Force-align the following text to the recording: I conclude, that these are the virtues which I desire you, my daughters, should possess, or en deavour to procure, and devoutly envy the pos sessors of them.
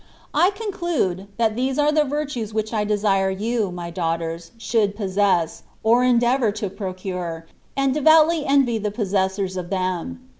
I 0.33 0.49
conclude, 0.49 1.27
that 1.37 1.55
these 1.55 1.77
are 1.77 1.91
the 1.91 2.03
virtues 2.03 2.55
which 2.55 2.73
I 2.73 2.83
desire 2.83 3.29
you, 3.29 3.69
my 3.71 3.91
daughters, 3.91 4.49
should 4.57 4.95
possess, 4.95 5.61
or 5.83 6.03
en 6.03 6.19
deavour 6.19 6.51
to 6.55 6.71
procure, 6.71 7.45
and 7.77 7.93
devoutly 7.93 8.43
envy 8.47 8.79
the 8.79 8.89
pos 8.89 9.09
sessors 9.13 9.57
of 9.57 9.69
them. 9.69 10.27